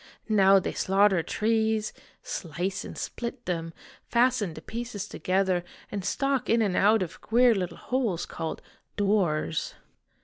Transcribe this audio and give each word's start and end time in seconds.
Now 0.29 0.57
they 0.57 0.71
slaughter 0.73 1.21
trees, 1.21 1.93
slice 2.23 2.83
and 2.83 2.97
split 2.97 3.45
them, 3.45 3.71
fasten 4.09 4.55
the 4.55 4.61
pieces 4.63 5.07
together, 5.07 5.63
and 5.91 6.03
stalk 6.03 6.49
in 6.49 6.63
and 6.63 6.75
out 6.75 7.03
of 7.03 7.21
queer 7.21 7.53
little 7.53 7.77
holes 7.77 8.25
called' 8.25 8.63
doors.' 8.97 9.75